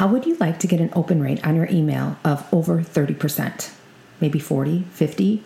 [0.00, 3.70] How would you like to get an open rate on your email of over 30%?
[4.18, 5.44] Maybe 40, 50?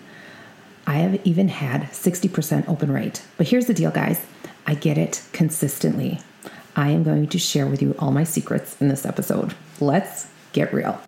[0.86, 3.24] I have even had 60% open rate.
[3.36, 4.24] But here's the deal, guys
[4.64, 6.20] I get it consistently.
[6.76, 9.56] I am going to share with you all my secrets in this episode.
[9.80, 11.00] Let's get real.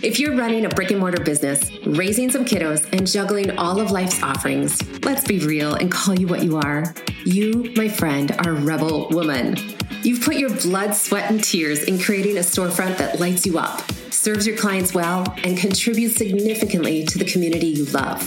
[0.00, 3.90] If you're running a brick and mortar business, raising some kiddos, and juggling all of
[3.90, 6.94] life's offerings, let's be real and call you what you are.
[7.24, 9.56] You, my friend, are rebel woman.
[10.02, 13.82] You've put your blood, sweat, and tears in creating a storefront that lights you up,
[14.10, 18.20] serves your clients well, and contributes significantly to the community you love.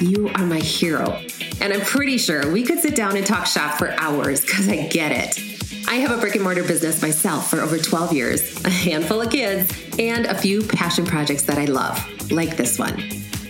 [0.00, 1.20] You are my hero.
[1.60, 4.86] And I'm pretty sure we could sit down and talk shop for hours because I
[4.86, 5.86] get it.
[5.86, 9.30] I have a brick and mortar business myself for over 12 years, a handful of
[9.30, 12.96] kids, and a few passion projects that I love, like this one.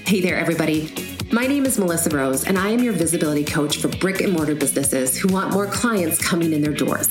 [0.04, 0.92] Hey there, everybody.
[1.30, 4.56] My name is Melissa Rose, and I am your visibility coach for brick and mortar
[4.56, 7.08] businesses who want more clients coming in their doors.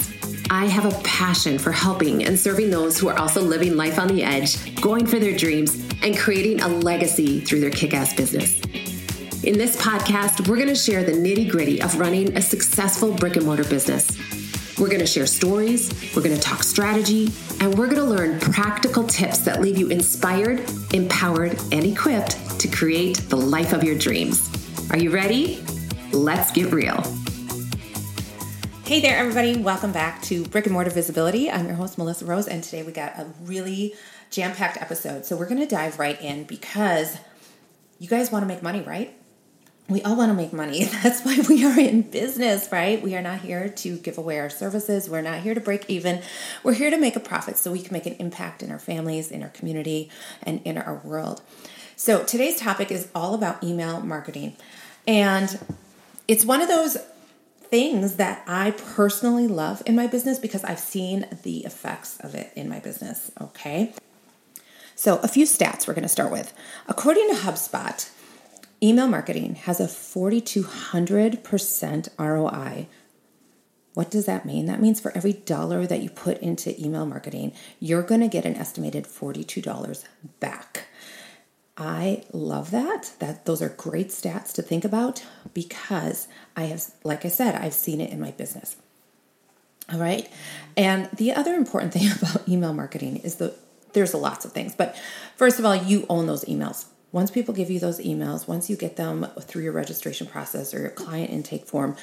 [0.50, 4.08] I have a passion for helping and serving those who are also living life on
[4.08, 8.60] the edge, going for their dreams, and creating a legacy through their kick ass business.
[9.44, 13.36] In this podcast, we're going to share the nitty gritty of running a successful brick
[13.36, 14.08] and mortar business
[14.80, 18.40] we're going to share stories, we're going to talk strategy, and we're going to learn
[18.40, 20.64] practical tips that leave you inspired,
[20.94, 24.52] empowered, and equipped to create the life of your dreams.
[24.92, 25.64] Are you ready?
[26.12, 27.04] Let's get real.
[28.88, 29.58] Hey there, everybody.
[29.58, 31.52] Welcome back to Brick and Mortar Visibility.
[31.52, 33.94] I'm your host, Melissa Rose, and today we got a really
[34.32, 35.26] jam packed episode.
[35.26, 37.18] So we're going to dive right in because
[38.00, 39.14] you guys want to make money, right?
[39.90, 40.86] we all want to make money.
[41.04, 43.02] That's why we are in business, right?
[43.02, 45.10] We are not here to give away our services.
[45.10, 46.22] We're not here to break even.
[46.64, 49.32] We're here to make a profit so we can make an impact in our families,
[49.32, 50.10] in our community,
[50.44, 51.42] and in our world.
[51.98, 54.56] So today's topic is all about email marketing.
[55.06, 55.60] And
[56.30, 56.98] it's one of those
[57.70, 62.52] things that I personally love in my business because I've seen the effects of it
[62.56, 63.94] in my business, okay?
[64.96, 66.54] So, a few stats we're going to start with.
[66.88, 68.10] According to HubSpot,
[68.82, 72.88] Email marketing has a 4,200% ROI.
[73.96, 74.68] What does that mean?
[74.68, 78.46] That means for every dollar that you put into email marketing, you're going to get
[78.46, 80.06] an estimated $42
[80.40, 80.87] back.
[81.78, 83.12] I love that.
[83.20, 85.24] That those are great stats to think about
[85.54, 88.76] because I have like I said, I've seen it in my business.
[89.92, 90.28] All right?
[90.76, 93.56] And the other important thing about email marketing is that
[93.94, 94.96] there's lots of things, but
[95.36, 96.86] first of all, you own those emails.
[97.12, 100.82] Once people give you those emails, once you get them through your registration process or
[100.82, 101.96] your client intake form,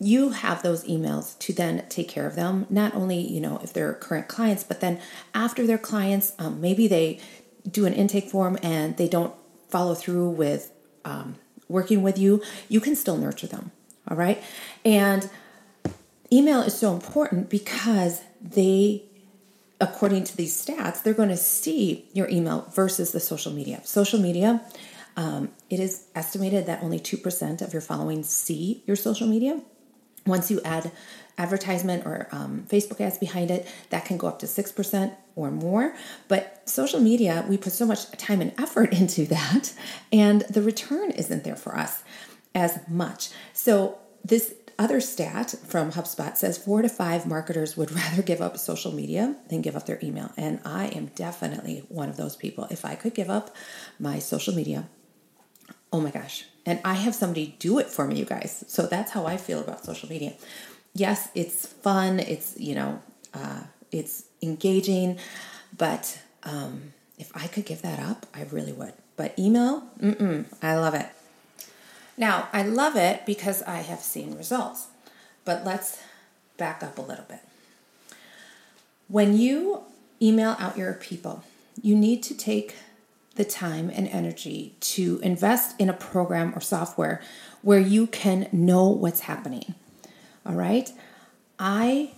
[0.00, 3.72] you have those emails to then take care of them not only you know if
[3.72, 4.98] they're current clients but then
[5.34, 7.20] after their clients um, maybe they
[7.68, 9.34] do an intake form and they don't
[9.68, 10.72] follow through with
[11.04, 11.36] um,
[11.68, 13.70] working with you you can still nurture them
[14.08, 14.42] all right
[14.84, 15.30] and
[16.32, 19.04] email is so important because they
[19.80, 23.80] according to these stats, they're going to see your email versus the social media.
[23.84, 24.62] Social media,
[25.16, 29.60] um, it is estimated that only 2% of your following see your social media.
[30.26, 30.90] Once you add
[31.38, 35.94] advertisement or um, Facebook ads behind it, that can go up to 6% or more.
[36.28, 39.72] But social media, we put so much time and effort into that,
[40.12, 42.02] and the return isn't there for us
[42.54, 43.30] as much.
[43.52, 48.56] So, this other stat from HubSpot says four to five marketers would rather give up
[48.58, 50.32] social media than give up their email.
[50.36, 52.66] And I am definitely one of those people.
[52.70, 53.54] If I could give up
[53.98, 54.88] my social media,
[55.92, 56.46] oh my gosh.
[56.70, 58.64] And I have somebody do it for me, you guys.
[58.68, 60.34] So that's how I feel about social media.
[60.94, 63.02] Yes, it's fun, it's, you know,
[63.34, 65.18] uh, it's engaging,
[65.76, 68.92] but um, if I could give that up, I really would.
[69.16, 71.08] But email, mm-mm, I love it.
[72.16, 74.86] Now, I love it because I have seen results,
[75.44, 76.00] but let's
[76.56, 77.40] back up a little bit.
[79.08, 79.82] When you
[80.22, 81.42] email out your people,
[81.82, 82.76] you need to take
[83.36, 87.22] the time and energy to invest in a program or software
[87.62, 89.74] where you can know what's happening.
[90.44, 90.90] All right?
[91.58, 92.12] I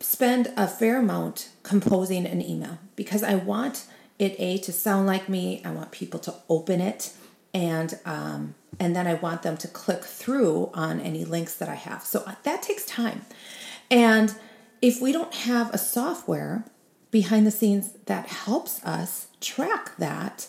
[0.00, 3.86] spend a fair amount composing an email because I want
[4.18, 7.12] it a to sound like me, I want people to open it
[7.54, 11.74] and um, and then I want them to click through on any links that I
[11.74, 12.02] have.
[12.04, 13.22] So uh, that takes time.
[13.90, 14.34] And
[14.80, 16.64] if we don't have a software
[17.10, 20.48] behind the scenes that helps us track that,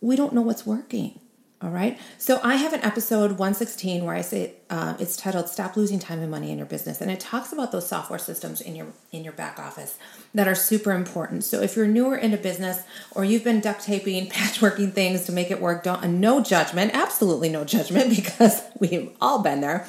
[0.00, 1.20] we don't know what's working.
[1.62, 1.98] All right.
[2.18, 6.20] So I have an episode 116 where I say uh, it's titled "Stop Losing Time
[6.20, 9.24] and Money in Your Business," and it talks about those software systems in your in
[9.24, 9.98] your back office
[10.34, 11.44] that are super important.
[11.44, 12.82] So if you're newer into business
[13.12, 16.90] or you've been duct taping, patchworking things to make it work, don't uh, no judgment,
[16.94, 19.86] absolutely no judgment because we've all been there.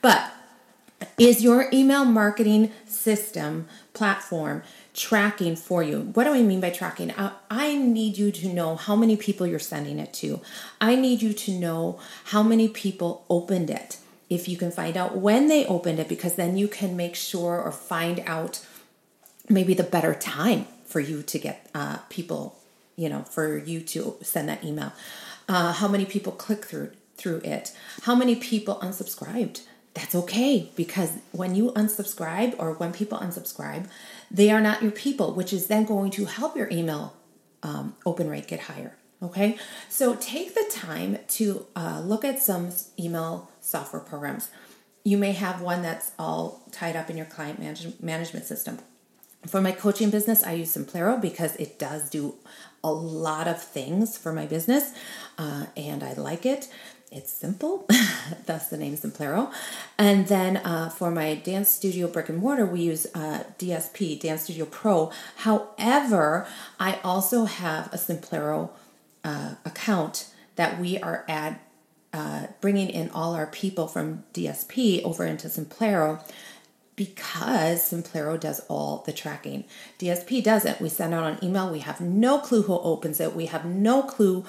[0.00, 0.32] But
[1.18, 4.62] Is your email marketing system platform
[4.94, 6.00] tracking for you?
[6.00, 7.12] What do I mean by tracking?
[7.12, 10.40] I, I need you to know how many people you're sending it to.
[10.80, 13.98] I need you to know how many people opened it.
[14.28, 17.60] If you can find out when they opened it, because then you can make sure
[17.60, 18.64] or find out
[19.48, 22.58] maybe the better time for you to get uh, people,
[22.96, 24.92] you know, for you to send that email.
[25.48, 27.76] Uh, how many people click through through it?
[28.02, 29.62] How many people unsubscribed?
[29.94, 33.88] That's okay because when you unsubscribe or when people unsubscribe,
[34.30, 37.14] they are not your people, which is then going to help your email
[37.62, 38.96] um, open rate get higher.
[39.22, 39.56] Okay,
[39.88, 44.50] so take the time to uh, look at some email software programs.
[45.04, 48.78] You may have one that's all tied up in your client manage- management system.
[49.46, 52.34] For my coaching business, I use Simplero because it does do
[52.82, 54.92] a lot of things for my business
[55.38, 56.68] uh, and I like it.
[57.14, 57.86] It's simple,
[58.46, 59.52] thus the name Simplero.
[59.98, 64.44] And then uh, for my dance studio brick and mortar, we use uh, DSP, Dance
[64.44, 65.12] Studio Pro.
[65.36, 66.46] However,
[66.80, 68.70] I also have a Simplero
[69.24, 71.60] uh, account that we are at
[72.14, 76.22] uh, bringing in all our people from DSP over into Simplero
[76.96, 79.64] because Simplero does all the tracking.
[79.98, 80.80] DSP doesn't.
[80.80, 81.70] We send out an email.
[81.70, 83.34] We have no clue who opens it.
[83.34, 84.44] We have no clue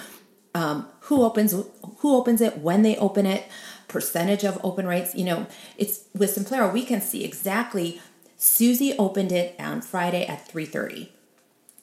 [0.56, 3.46] um, who opens who opens it, when they open it,
[3.88, 5.16] percentage of open rates.
[5.16, 5.48] You know,
[5.78, 8.02] it's with Simplero we can see exactly.
[8.38, 11.12] Susie opened it on Friday at three thirty,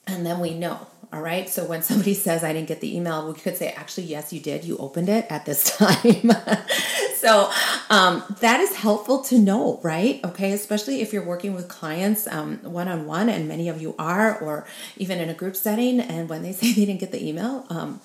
[0.06, 0.86] and then we know.
[1.12, 1.48] All right.
[1.48, 4.40] So when somebody says I didn't get the email, we could say actually yes, you
[4.40, 4.64] did.
[4.64, 6.30] You opened it at this time.
[7.16, 7.50] so
[7.88, 10.20] um, that is helpful to know, right?
[10.24, 14.38] Okay, especially if you're working with clients one on one, and many of you are,
[14.38, 17.66] or even in a group setting, and when they say they didn't get the email,
[17.70, 18.00] um,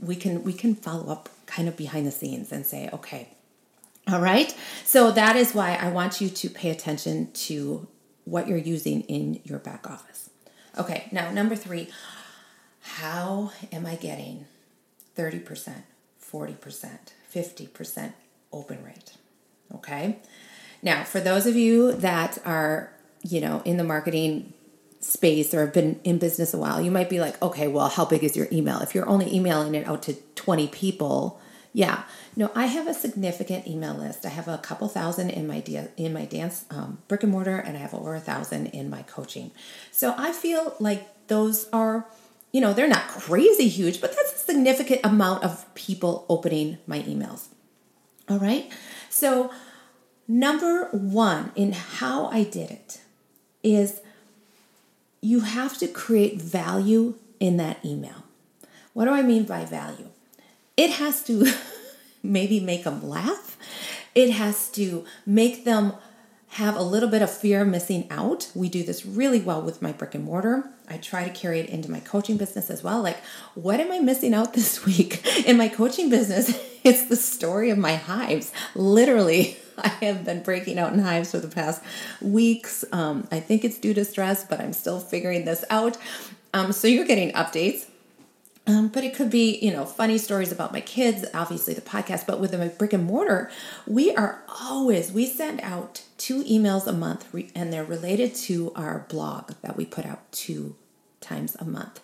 [0.00, 3.28] we can we can follow up kind of behind the scenes and say, okay,
[4.10, 4.54] all right.
[4.84, 7.86] So that is why I want you to pay attention to
[8.24, 10.30] what you're using in your back office.
[10.78, 11.88] Okay, now number three,
[12.80, 14.46] how am I getting
[15.16, 15.82] 30%,
[16.22, 16.98] 40%,
[17.34, 18.12] 50%
[18.52, 19.12] open rate?
[19.74, 20.18] Okay.
[20.82, 22.92] Now, for those of you that are,
[23.22, 24.52] you know, in the marketing
[25.00, 28.04] space or have been in business a while, you might be like, okay, well, how
[28.04, 28.80] big is your email?
[28.80, 31.40] If you're only emailing it out to 20 people,
[31.72, 32.04] yeah.
[32.34, 34.24] No, I have a significant email list.
[34.24, 35.62] I have a couple thousand in my
[35.96, 39.02] in my dance um, brick and mortar, and I have over a thousand in my
[39.02, 39.50] coaching.
[39.90, 42.06] So I feel like those are,
[42.52, 47.00] you know, they're not crazy huge, but that's a significant amount of people opening my
[47.00, 47.48] emails.
[48.28, 48.70] All right.
[49.10, 49.50] So
[50.26, 53.00] number one in how I did it
[53.62, 54.00] is
[55.20, 58.24] you have to create value in that email.
[58.92, 60.08] What do I mean by value?
[60.76, 61.52] It has to
[62.22, 63.56] maybe make them laugh.
[64.14, 65.94] It has to make them
[66.52, 68.50] have a little bit of fear of missing out.
[68.54, 70.70] We do this really well with my brick and mortar.
[70.88, 73.02] I try to carry it into my coaching business as well.
[73.02, 73.18] Like,
[73.54, 75.24] what am I missing out this week?
[75.46, 78.52] In my coaching business, it's the story of my hives.
[78.74, 81.82] Literally, I have been breaking out in hives for the past
[82.20, 82.84] weeks.
[82.92, 85.98] Um, I think it's due to stress, but I'm still figuring this out.
[86.54, 87.87] Um, so you're getting updates.
[88.68, 92.26] Um, but it could be, you know, funny stories about my kids, obviously the podcast,
[92.26, 93.50] but with my brick and mortar,
[93.86, 99.06] we are always, we send out two emails a month and they're related to our
[99.08, 100.76] blog that we put out two
[101.22, 102.00] times a month.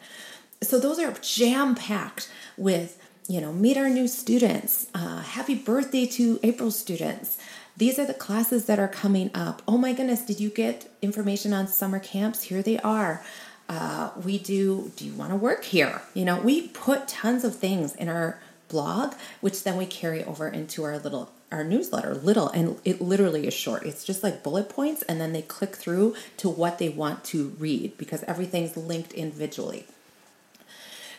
[0.63, 6.07] So those are jam packed with, you know, meet our new students, uh, happy birthday
[6.07, 7.37] to April students.
[7.77, 9.61] These are the classes that are coming up.
[9.69, 12.45] Oh my goodness, did you get information on summer camps?
[12.45, 13.23] Here they are
[13.69, 16.03] uh, we do do you want to work here?
[16.13, 20.49] You know we put tons of things in our blog which then we carry over
[20.49, 23.85] into our little our newsletter little and it literally is short.
[23.85, 27.51] It's just like bullet points and then they click through to what they want to
[27.59, 29.87] read because everything's linked individually.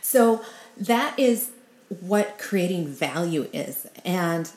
[0.01, 0.43] So
[0.77, 1.51] that is
[2.01, 4.51] what creating value is and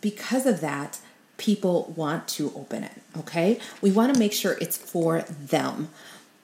[0.00, 0.98] because of that
[1.36, 3.60] people want to open it okay?
[3.80, 5.90] We want to make sure it's for them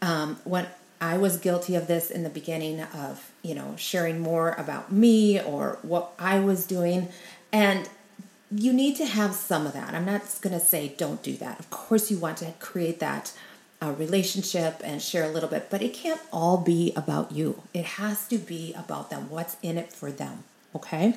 [0.03, 0.67] um, when
[1.01, 5.41] I was guilty of this in the beginning of, you know, sharing more about me
[5.41, 7.09] or what I was doing.
[7.53, 7.89] And
[8.51, 9.95] you need to have some of that.
[9.95, 11.59] I'm not going to say don't do that.
[11.59, 13.33] Of course, you want to create that
[13.83, 17.63] uh, relationship and share a little bit, but it can't all be about you.
[17.75, 20.45] It has to be about them, what's in it for them.
[20.75, 21.17] Okay?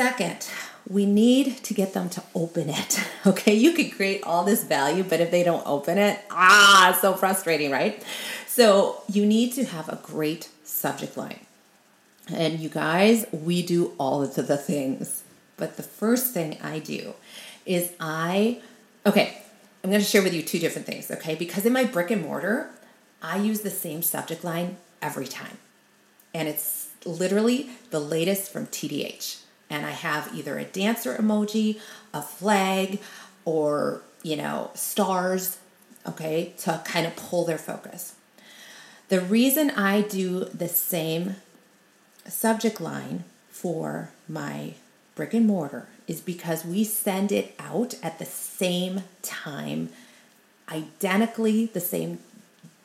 [0.00, 0.48] Second,
[0.88, 2.98] we need to get them to open it.
[3.26, 7.12] Okay, you could create all this value, but if they don't open it, ah, so
[7.12, 8.02] frustrating, right?
[8.46, 11.40] So you need to have a great subject line.
[12.32, 15.22] And you guys, we do all of the things.
[15.58, 17.12] But the first thing I do
[17.66, 18.62] is I,
[19.04, 19.36] okay,
[19.84, 21.34] I'm going to share with you two different things, okay?
[21.34, 22.70] Because in my brick and mortar,
[23.20, 25.58] I use the same subject line every time.
[26.32, 29.40] And it's literally the latest from TDH.
[29.70, 31.80] And I have either a dancer emoji,
[32.12, 33.00] a flag,
[33.44, 35.58] or, you know, stars,
[36.06, 38.16] okay, to kind of pull their focus.
[39.08, 41.36] The reason I do the same
[42.26, 44.74] subject line for my
[45.14, 49.90] brick and mortar is because we send it out at the same time,
[50.68, 52.18] identically the same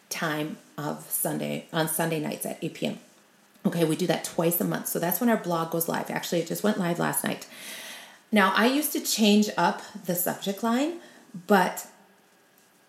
[0.10, 3.00] time of Sunday on Sunday nights at 8 p.m.
[3.66, 4.88] Okay, we do that twice a month.
[4.88, 6.12] So that's when our blog goes live.
[6.12, 7.48] Actually, it just went live last night.
[8.32, 11.00] Now, I used to change up the subject line,
[11.48, 11.88] but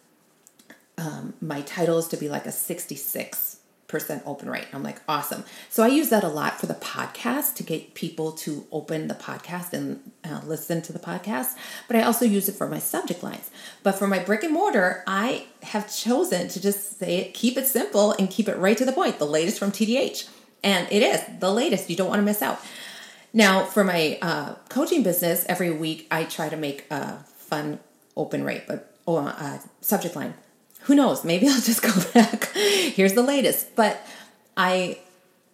[0.96, 3.58] um, my titles to be like a 66
[3.92, 4.66] percent open rate.
[4.72, 5.44] I'm like, awesome.
[5.68, 9.14] So I use that a lot for the podcast to get people to open the
[9.14, 11.54] podcast and uh, listen to the podcast.
[11.86, 13.50] But I also use it for my subject lines.
[13.84, 17.66] But for my brick and mortar, I have chosen to just say it, keep it
[17.66, 19.20] simple, and keep it right to the point.
[19.20, 20.28] The latest from TDH,
[20.64, 21.90] and it is the latest.
[21.90, 22.60] You don't want to miss out.
[23.34, 27.78] Now, for my uh, coaching business, every week I try to make a fun
[28.16, 30.34] open rate, but oh, uh, subject line
[30.82, 31.24] who knows?
[31.24, 32.52] Maybe I'll just go back.
[32.54, 33.74] Here's the latest.
[33.74, 34.04] But
[34.56, 34.98] I,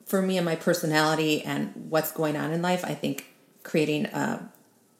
[0.07, 3.27] for me and my personality and what's going on in life, I think
[3.63, 4.51] creating a,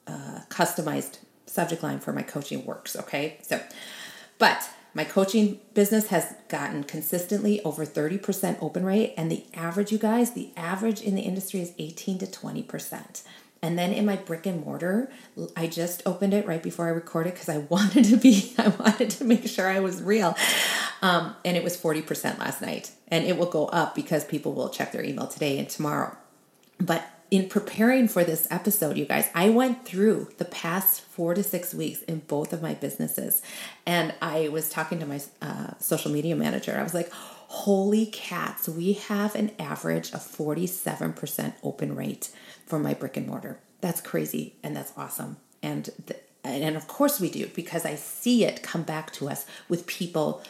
[0.07, 0.11] a
[0.49, 2.95] customized subject line for my coaching works.
[2.95, 3.37] Okay.
[3.41, 3.61] So,
[4.37, 9.13] but my coaching business has gotten consistently over 30% open rate.
[9.17, 13.23] And the average, you guys, the average in the industry is 18 to 20%.
[13.61, 15.11] And then in my brick and mortar,
[15.55, 19.09] I just opened it right before I recorded because I wanted to be, I wanted
[19.11, 20.35] to make sure I was real.
[21.01, 22.91] Um, and it was 40% last night.
[23.09, 26.15] And it will go up because people will check their email today and tomorrow.
[26.79, 31.43] But in preparing for this episode, you guys, I went through the past four to
[31.43, 33.41] six weeks in both of my businesses.
[33.85, 36.75] And I was talking to my uh, social media manager.
[36.77, 37.11] I was like,
[37.49, 42.29] holy cats, we have an average of 47% open rate
[42.67, 43.59] for my brick and mortar.
[43.81, 45.37] That's crazy and that's awesome.
[45.63, 49.47] And the, and of course we do because I see it come back to us
[49.67, 50.43] with people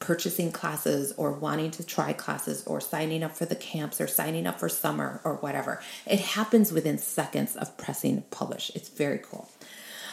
[0.00, 4.44] purchasing classes or wanting to try classes or signing up for the camps or signing
[4.44, 5.80] up for summer or whatever.
[6.04, 8.72] It happens within seconds of pressing publish.
[8.74, 9.48] It's very cool.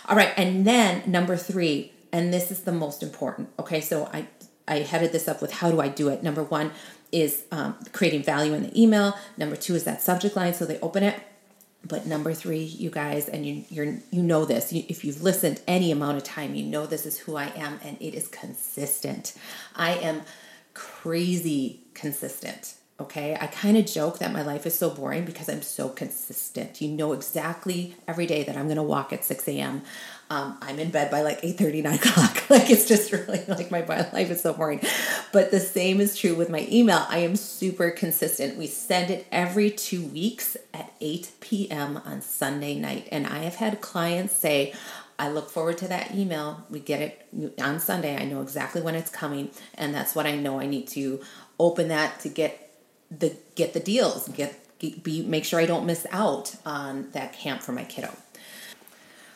[0.07, 3.49] All right, and then number 3, and this is the most important.
[3.57, 4.27] Okay, so I
[4.71, 6.23] I headed this up with how do I do it.
[6.23, 6.71] Number 1
[7.11, 9.17] is um, creating value in the email.
[9.37, 11.21] Number 2 is that subject line so they open it.
[11.83, 14.71] But number three, you guys, and you you're you know this.
[14.71, 17.79] You, if you've listened any amount of time, you know this is who I am,
[17.83, 19.33] and it is consistent.
[19.75, 20.21] I am
[20.75, 22.75] crazy consistent.
[22.99, 26.81] Okay, I kind of joke that my life is so boring because I'm so consistent.
[26.81, 29.81] You know exactly every day that I'm going to walk at 6 a.m.
[30.31, 32.43] Um, I'm in bed by like 8 30, 9 o'clock.
[32.49, 34.79] like it's just really like my life is so boring.
[35.33, 37.05] But the same is true with my email.
[37.09, 38.57] I am super consistent.
[38.57, 41.97] We send it every two weeks at 8 p.m.
[42.05, 43.09] on Sunday night.
[43.11, 44.73] And I have had clients say,
[45.19, 46.65] I look forward to that email.
[46.69, 48.15] We get it on Sunday.
[48.15, 49.51] I know exactly when it's coming.
[49.73, 51.19] And that's what I know I need to
[51.59, 52.71] open that to get
[53.11, 57.61] the get the deals, get be make sure I don't miss out on that camp
[57.61, 58.15] for my kiddo.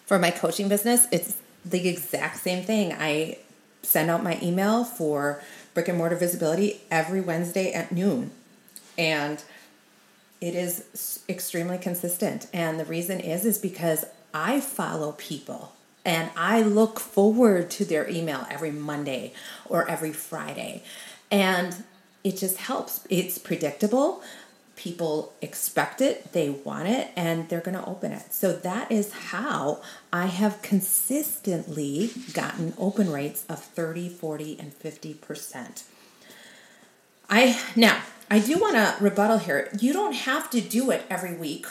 [0.05, 2.93] For my coaching business, it's the exact same thing.
[2.93, 3.39] I
[3.81, 5.41] send out my email for
[5.73, 8.31] brick and mortar visibility every Wednesday at noon.
[8.97, 9.43] And
[10.41, 12.47] it is extremely consistent.
[12.53, 18.07] And the reason is is because I follow people and I look forward to their
[18.09, 19.33] email every Monday
[19.67, 20.83] or every Friday.
[21.31, 21.83] And
[22.23, 23.05] it just helps.
[23.09, 24.21] It's predictable.
[24.75, 28.33] People expect it, they want it, and they're going to open it.
[28.33, 35.83] So that is how I have consistently gotten open rates of 30, 40, and 50%.
[37.29, 39.69] I now, I do want to rebuttal here.
[39.79, 41.65] You don't have to do it every week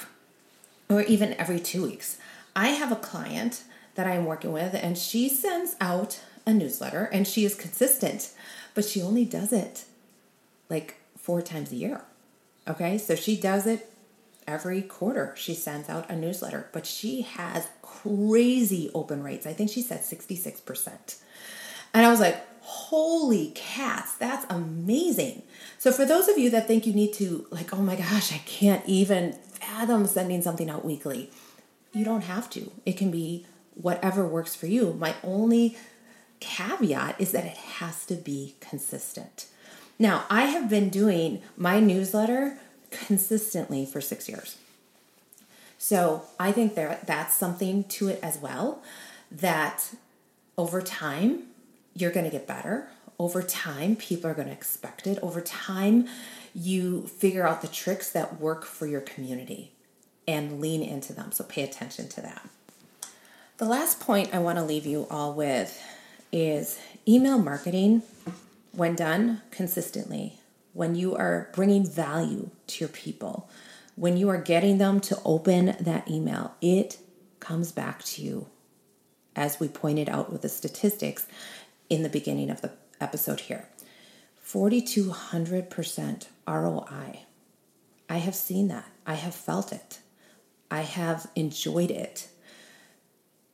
[0.89, 2.19] or even every 2 weeks.
[2.57, 3.63] I have a client
[3.95, 8.33] that I'm working with and she sends out a newsletter and she is consistent,
[8.75, 9.85] but she only does it
[10.69, 12.03] like four times a year.
[12.67, 13.91] Okay, so she does it
[14.47, 19.47] every quarter she sends out a newsletter, but she has crazy open rates.
[19.47, 21.17] I think she said 66%.
[21.93, 25.43] And I was like, holy cats, that's amazing.
[25.79, 28.39] So, for those of you that think you need to, like, oh my gosh, I
[28.39, 31.31] can't even fathom sending something out weekly,
[31.93, 32.73] you don't have to.
[32.85, 34.95] It can be whatever works for you.
[34.95, 35.77] My only
[36.41, 39.47] caveat is that it has to be consistent.
[39.99, 42.59] Now, I have been doing my newsletter
[42.91, 44.57] consistently for six years.
[45.79, 48.83] So I think there that's something to it as well
[49.31, 49.95] that
[50.57, 51.45] over time
[51.95, 52.89] you're going to get better.
[53.19, 55.19] Over time, people are going to expect it.
[55.23, 56.09] Over time,
[56.55, 59.71] you figure out the tricks that work for your community
[60.27, 61.31] and lean into them.
[61.31, 62.49] So pay attention to that.
[63.59, 65.81] The last point I want to leave you all with
[66.33, 68.03] is email marketing,
[68.77, 70.41] when done consistently,
[70.73, 73.49] when you are bringing value to your people,
[73.95, 76.99] when you are getting them to open that email, it
[77.39, 78.49] comes back to you.
[79.37, 81.27] As we pointed out with the statistics
[81.89, 83.69] in the beginning of the episode here
[84.45, 87.21] 4,200% ROI.
[88.09, 88.91] I have seen that.
[89.07, 89.99] I have felt it.
[90.71, 92.29] I have enjoyed it.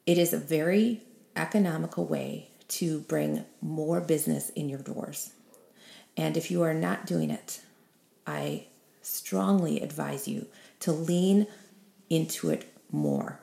[0.06, 1.02] It is a very
[1.36, 5.32] economical way to bring more business in your doors.
[6.16, 7.60] And if you are not doing it,
[8.26, 8.66] I
[9.02, 10.46] strongly advise you
[10.80, 11.46] to lean
[12.08, 13.40] into it more.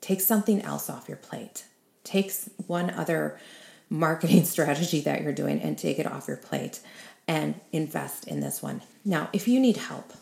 [0.00, 1.64] Take something else off your plate.
[2.04, 2.32] Take
[2.66, 3.38] one other
[3.88, 6.80] marketing strategy that you're doing and take it off your plate
[7.28, 8.82] and invest in this one.
[9.04, 10.12] Now, if you need help,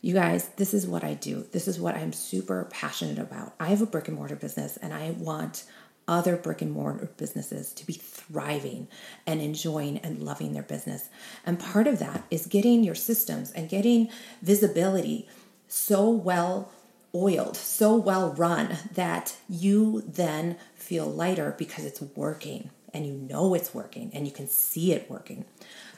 [0.00, 1.46] you guys, this is what I do.
[1.52, 3.54] This is what I'm super passionate about.
[3.58, 5.64] I have a brick and mortar business and I want
[6.06, 8.88] other brick and mortar businesses to be thriving
[9.26, 11.08] and enjoying and loving their business.
[11.46, 14.08] And part of that is getting your systems and getting
[14.42, 15.28] visibility
[15.68, 16.70] so well
[17.14, 23.54] oiled, so well run that you then feel lighter because it's working and you know
[23.54, 25.44] it's working and you can see it working.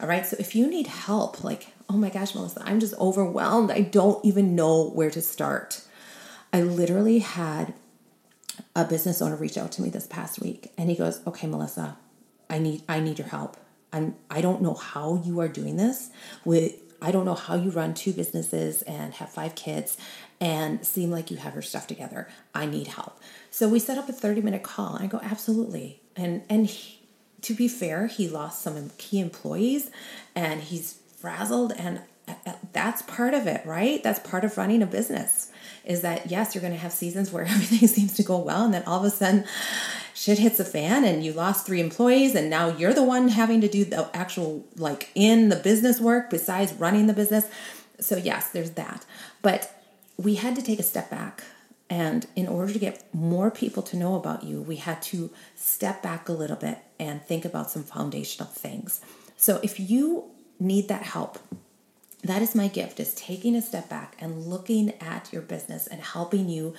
[0.00, 0.26] All right.
[0.26, 3.70] So if you need help, like, oh my gosh, Melissa, I'm just overwhelmed.
[3.70, 5.82] I don't even know where to start.
[6.52, 7.74] I literally had
[8.76, 11.96] a business owner reached out to me this past week and he goes, "Okay, Melissa,
[12.50, 13.56] I need I need your help.
[13.92, 16.10] I'm I don't know how you are doing this
[16.44, 19.96] with I don't know how you run two businesses and have five kids
[20.40, 22.28] and seem like you have your stuff together.
[22.54, 23.18] I need help."
[23.50, 24.96] So we set up a 30-minute call.
[25.00, 27.00] I go, "Absolutely." And and he,
[27.42, 29.90] to be fair, he lost some key employees
[30.34, 32.02] and he's frazzled and
[32.72, 34.02] that's part of it, right?
[34.02, 35.50] That's part of running a business
[35.86, 38.74] is that yes, you're going to have seasons where everything seems to go well, and
[38.74, 39.44] then all of a sudden
[40.12, 43.60] shit hits a fan and you lost three employees and now you're the one having
[43.60, 47.46] to do the actual like in the business work besides running the business.
[48.00, 49.04] So yes there's that.
[49.42, 49.72] But
[50.16, 51.44] we had to take a step back
[51.90, 56.02] and in order to get more people to know about you we had to step
[56.02, 59.02] back a little bit and think about some foundational things.
[59.36, 60.24] So if you
[60.58, 61.38] need that help
[62.28, 66.00] that is my gift is taking a step back and looking at your business and
[66.00, 66.74] helping you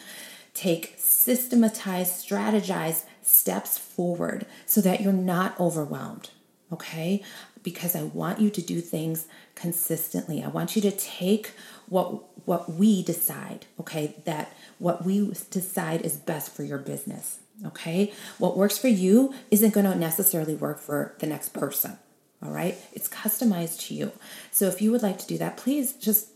[0.54, 6.32] take systematized strategized steps forward so that you're not overwhelmed
[6.72, 7.24] okay?
[7.64, 10.44] Because i want you to do things consistently.
[10.44, 11.52] I want you to take
[11.88, 14.16] what what we decide okay?
[14.26, 18.14] That what we decide is best for your business okay?
[18.38, 21.98] What works for you isn't going to necessarily work for the next person
[22.44, 24.12] all right, it's customized to you.
[24.52, 26.30] So if you would like to do that, please just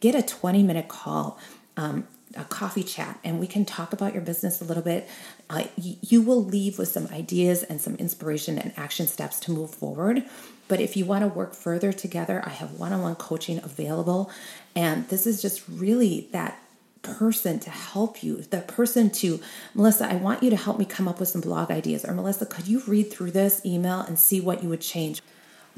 [0.00, 1.38] get a 20 minute call,
[1.76, 5.08] um, a coffee chat, and we can talk about your business a little bit.
[5.50, 9.70] Uh, you will leave with some ideas and some inspiration and action steps to move
[9.70, 10.24] forward.
[10.68, 14.30] But if you want to work further together, I have one on one coaching available.
[14.76, 16.60] And this is just really that
[17.02, 19.40] person to help you, the person to,
[19.74, 22.04] Melissa, I want you to help me come up with some blog ideas.
[22.04, 25.22] Or Melissa, could you read through this email and see what you would change?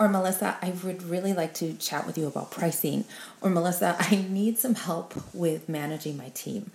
[0.00, 3.04] Or Melissa, I would really like to chat with you about pricing.
[3.42, 6.70] Or Melissa, I need some help with managing my team.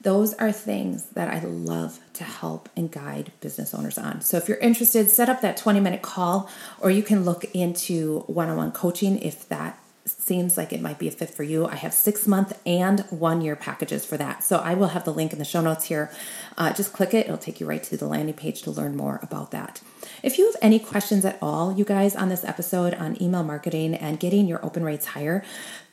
[0.00, 4.22] Those are things that I love to help and guide business owners on.
[4.22, 8.20] So if you're interested, set up that 20 minute call, or you can look into
[8.20, 11.66] one on one coaching if that seems like it might be a fit for you.
[11.66, 14.42] I have six month and one year packages for that.
[14.42, 16.10] So I will have the link in the show notes here.
[16.58, 19.20] Uh, just click it, it'll take you right to the landing page to learn more
[19.22, 19.80] about that.
[20.22, 23.94] If you have any questions at all, you guys, on this episode on email marketing
[23.94, 25.44] and getting your open rates higher,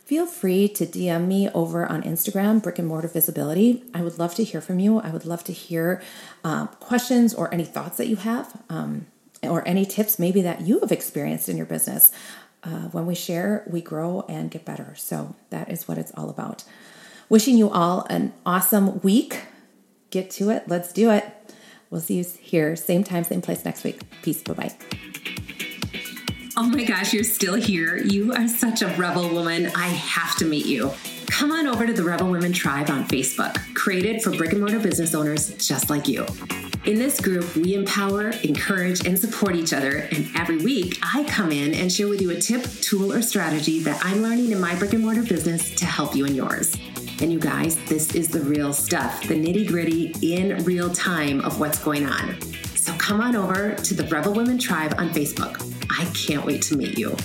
[0.06, 3.84] feel free to DM me over on Instagram, Brick and Mortar Visibility.
[3.94, 5.00] I would love to hear from you.
[5.00, 6.02] I would love to hear
[6.44, 8.60] um, questions or any thoughts that you have.
[8.70, 9.06] Um,
[9.44, 12.12] or any tips maybe that you have experienced in your business.
[12.64, 14.94] Uh, when we share, we grow and get better.
[14.98, 16.64] So that is what it's all about.
[17.30, 19.42] Wishing you all an awesome week.
[20.10, 20.64] Get to it.
[20.68, 21.26] Let's do it.
[21.90, 24.02] We'll see you here, same time, same place next week.
[24.22, 24.42] Peace.
[24.44, 24.76] Bye bye.
[26.58, 27.98] Oh my gosh, you're still here.
[27.98, 29.72] You are such a rebel woman.
[29.76, 30.92] I have to meet you.
[31.28, 34.80] Come on over to the Rebel Women Tribe on Facebook, created for brick and mortar
[34.80, 36.26] business owners just like you.
[36.86, 40.08] In this group, we empower, encourage, and support each other.
[40.12, 43.80] And every week, I come in and share with you a tip, tool, or strategy
[43.82, 46.74] that I'm learning in my brick and mortar business to help you in yours.
[47.22, 51.60] And you guys, this is the real stuff, the nitty gritty in real time of
[51.60, 52.42] what's going on.
[52.76, 55.62] So come on over to the Rebel Women Tribe on Facebook.
[55.90, 57.16] I can't wait to meet you.